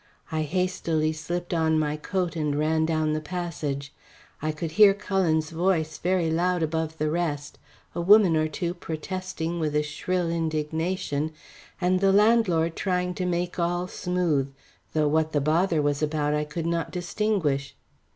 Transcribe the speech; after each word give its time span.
I 0.31 0.41
hastily 0.41 1.13
slipped 1.13 1.53
on 1.53 1.77
my 1.77 1.95
coat 1.95 2.35
and 2.35 2.57
ran 2.57 2.87
down 2.87 3.13
the 3.13 3.21
passage. 3.21 3.93
I 4.41 4.51
could 4.51 4.71
hear 4.71 4.95
Cullen's 4.95 5.51
voice 5.51 5.99
very 5.99 6.31
loud 6.31 6.63
above 6.63 6.97
the 6.97 7.11
rest, 7.11 7.59
a 7.93 8.01
woman 8.01 8.35
or 8.35 8.47
two 8.47 8.73
protesting 8.73 9.59
with 9.59 9.75
a 9.75 9.83
shrill 9.83 10.31
indignation 10.31 11.33
and 11.79 11.99
the 11.99 12.11
landlord 12.11 12.75
trying 12.75 13.13
to 13.13 13.27
make 13.27 13.59
all 13.59 13.87
smooth, 13.87 14.51
though 14.93 15.07
what 15.07 15.33
the 15.33 15.39
bother 15.41 15.83
was 15.83 16.01
about 16.01 16.33
I 16.33 16.45
could 16.45 16.65
not 16.65 16.89
distinguish. 16.89 17.75